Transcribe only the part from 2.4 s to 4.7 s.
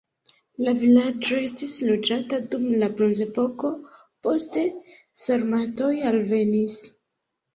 dum la bronzepoko, poste